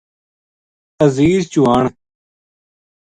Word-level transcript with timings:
عزیز 1.05 1.41
چوہان 1.51 1.85